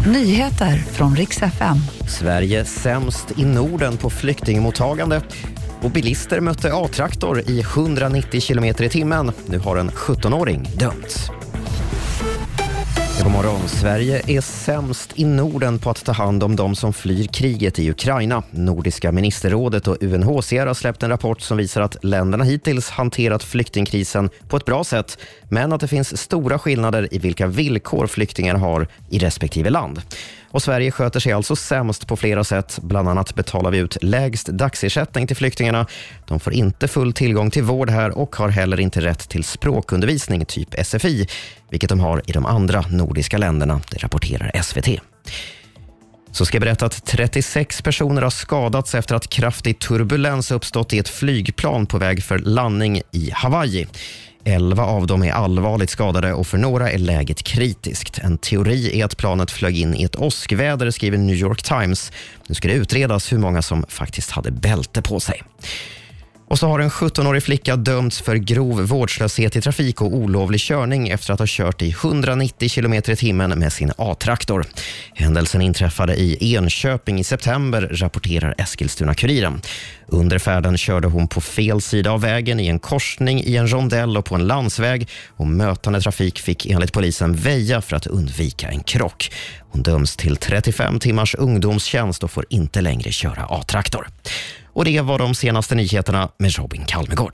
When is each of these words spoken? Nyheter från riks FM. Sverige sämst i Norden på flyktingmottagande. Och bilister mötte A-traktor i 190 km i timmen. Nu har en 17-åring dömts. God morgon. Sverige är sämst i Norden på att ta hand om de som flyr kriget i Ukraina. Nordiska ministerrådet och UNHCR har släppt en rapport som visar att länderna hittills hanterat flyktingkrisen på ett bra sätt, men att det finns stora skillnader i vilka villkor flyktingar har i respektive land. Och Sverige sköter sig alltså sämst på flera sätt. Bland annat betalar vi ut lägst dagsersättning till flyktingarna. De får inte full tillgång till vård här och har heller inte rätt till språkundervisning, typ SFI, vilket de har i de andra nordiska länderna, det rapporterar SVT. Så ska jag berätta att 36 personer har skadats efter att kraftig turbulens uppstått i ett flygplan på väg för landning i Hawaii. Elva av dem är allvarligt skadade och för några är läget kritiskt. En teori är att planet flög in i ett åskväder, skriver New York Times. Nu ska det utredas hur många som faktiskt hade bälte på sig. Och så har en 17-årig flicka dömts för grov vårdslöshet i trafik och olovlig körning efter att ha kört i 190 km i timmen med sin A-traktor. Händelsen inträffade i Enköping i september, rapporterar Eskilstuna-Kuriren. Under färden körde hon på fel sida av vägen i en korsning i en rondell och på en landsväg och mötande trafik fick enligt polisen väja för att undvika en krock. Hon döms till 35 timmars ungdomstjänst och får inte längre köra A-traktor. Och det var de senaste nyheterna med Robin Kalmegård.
Nyheter 0.00 0.76
från 0.76 1.16
riks 1.16 1.42
FM. 1.42 1.76
Sverige 2.08 2.64
sämst 2.64 3.38
i 3.38 3.44
Norden 3.44 3.96
på 3.96 4.10
flyktingmottagande. 4.10 5.22
Och 5.82 5.90
bilister 5.90 6.40
mötte 6.40 6.74
A-traktor 6.74 7.40
i 7.40 7.60
190 7.60 8.40
km 8.40 8.64
i 8.64 8.88
timmen. 8.88 9.32
Nu 9.46 9.58
har 9.58 9.76
en 9.76 9.90
17-åring 9.90 10.68
dömts. 10.78 11.30
God 13.34 13.44
morgon. 13.44 13.68
Sverige 13.68 14.22
är 14.26 14.40
sämst 14.40 15.12
i 15.14 15.24
Norden 15.24 15.78
på 15.78 15.90
att 15.90 16.04
ta 16.04 16.12
hand 16.12 16.42
om 16.42 16.56
de 16.56 16.76
som 16.76 16.92
flyr 16.92 17.26
kriget 17.26 17.78
i 17.78 17.90
Ukraina. 17.90 18.42
Nordiska 18.50 19.12
ministerrådet 19.12 19.88
och 19.88 20.02
UNHCR 20.02 20.66
har 20.66 20.74
släppt 20.74 21.02
en 21.02 21.10
rapport 21.10 21.40
som 21.40 21.56
visar 21.56 21.80
att 21.80 22.04
länderna 22.04 22.44
hittills 22.44 22.90
hanterat 22.90 23.42
flyktingkrisen 23.42 24.30
på 24.48 24.56
ett 24.56 24.64
bra 24.64 24.84
sätt, 24.84 25.18
men 25.48 25.72
att 25.72 25.80
det 25.80 25.88
finns 25.88 26.16
stora 26.16 26.58
skillnader 26.58 27.08
i 27.14 27.18
vilka 27.18 27.46
villkor 27.46 28.06
flyktingar 28.06 28.54
har 28.54 28.88
i 29.10 29.18
respektive 29.18 29.70
land. 29.70 30.02
Och 30.54 30.62
Sverige 30.62 30.90
sköter 30.90 31.20
sig 31.20 31.32
alltså 31.32 31.56
sämst 31.56 32.06
på 32.06 32.16
flera 32.16 32.44
sätt. 32.44 32.78
Bland 32.82 33.08
annat 33.08 33.34
betalar 33.34 33.70
vi 33.70 33.78
ut 33.78 33.96
lägst 34.02 34.46
dagsersättning 34.46 35.26
till 35.26 35.36
flyktingarna. 35.36 35.86
De 36.26 36.40
får 36.40 36.52
inte 36.52 36.88
full 36.88 37.12
tillgång 37.12 37.50
till 37.50 37.62
vård 37.62 37.90
här 37.90 38.18
och 38.18 38.36
har 38.36 38.48
heller 38.48 38.80
inte 38.80 39.00
rätt 39.00 39.28
till 39.28 39.44
språkundervisning, 39.44 40.44
typ 40.46 40.86
SFI, 40.86 41.28
vilket 41.70 41.88
de 41.88 42.00
har 42.00 42.22
i 42.26 42.32
de 42.32 42.46
andra 42.46 42.84
nordiska 42.90 43.38
länderna, 43.38 43.80
det 43.90 43.98
rapporterar 43.98 44.62
SVT. 44.62 45.00
Så 46.34 46.44
ska 46.44 46.56
jag 46.56 46.62
berätta 46.62 46.86
att 46.86 47.04
36 47.04 47.82
personer 47.82 48.22
har 48.22 48.30
skadats 48.30 48.94
efter 48.94 49.14
att 49.14 49.28
kraftig 49.28 49.78
turbulens 49.78 50.50
uppstått 50.50 50.92
i 50.92 50.98
ett 50.98 51.08
flygplan 51.08 51.86
på 51.86 51.98
väg 51.98 52.24
för 52.24 52.38
landning 52.38 53.02
i 53.10 53.30
Hawaii. 53.30 53.86
Elva 54.44 54.84
av 54.84 55.06
dem 55.06 55.22
är 55.22 55.32
allvarligt 55.32 55.90
skadade 55.90 56.32
och 56.32 56.46
för 56.46 56.58
några 56.58 56.90
är 56.90 56.98
läget 56.98 57.42
kritiskt. 57.42 58.18
En 58.18 58.38
teori 58.38 59.00
är 59.00 59.04
att 59.04 59.16
planet 59.16 59.50
flög 59.50 59.78
in 59.78 59.94
i 59.94 60.04
ett 60.04 60.16
åskväder, 60.16 60.90
skriver 60.90 61.18
New 61.18 61.36
York 61.36 61.62
Times. 61.62 62.12
Nu 62.46 62.54
ska 62.54 62.68
det 62.68 62.74
utredas 62.74 63.32
hur 63.32 63.38
många 63.38 63.62
som 63.62 63.84
faktiskt 63.88 64.30
hade 64.30 64.50
bälte 64.50 65.02
på 65.02 65.20
sig. 65.20 65.42
Och 66.48 66.58
så 66.58 66.68
har 66.68 66.78
en 66.78 66.90
17-årig 66.90 67.42
flicka 67.42 67.76
dömts 67.76 68.20
för 68.20 68.36
grov 68.36 68.80
vårdslöshet 68.80 69.56
i 69.56 69.60
trafik 69.60 70.00
och 70.00 70.14
olovlig 70.14 70.60
körning 70.60 71.08
efter 71.08 71.32
att 71.32 71.38
ha 71.38 71.46
kört 71.48 71.82
i 71.82 71.90
190 71.90 72.68
km 72.68 72.94
i 72.94 73.16
timmen 73.16 73.58
med 73.58 73.72
sin 73.72 73.92
A-traktor. 73.98 74.66
Händelsen 75.14 75.62
inträffade 75.62 76.14
i 76.14 76.54
Enköping 76.54 77.20
i 77.20 77.24
september, 77.24 77.88
rapporterar 77.92 78.54
Eskilstuna-Kuriren. 78.58 79.60
Under 80.06 80.38
färden 80.38 80.78
körde 80.78 81.08
hon 81.08 81.28
på 81.28 81.40
fel 81.40 81.80
sida 81.80 82.10
av 82.10 82.20
vägen 82.20 82.60
i 82.60 82.66
en 82.66 82.78
korsning 82.78 83.40
i 83.40 83.56
en 83.56 83.72
rondell 83.72 84.16
och 84.16 84.24
på 84.24 84.34
en 84.34 84.46
landsväg 84.46 85.08
och 85.36 85.46
mötande 85.46 86.00
trafik 86.00 86.38
fick 86.38 86.66
enligt 86.66 86.92
polisen 86.92 87.34
väja 87.34 87.80
för 87.80 87.96
att 87.96 88.06
undvika 88.06 88.68
en 88.68 88.80
krock. 88.80 89.32
Hon 89.60 89.82
döms 89.82 90.16
till 90.16 90.36
35 90.36 91.00
timmars 91.00 91.34
ungdomstjänst 91.34 92.24
och 92.24 92.30
får 92.30 92.46
inte 92.50 92.80
längre 92.80 93.12
köra 93.12 93.46
A-traktor. 93.48 94.08
Och 94.74 94.84
det 94.84 95.00
var 95.00 95.18
de 95.18 95.34
senaste 95.34 95.74
nyheterna 95.74 96.30
med 96.38 96.58
Robin 96.58 96.84
Kalmegård. 96.84 97.32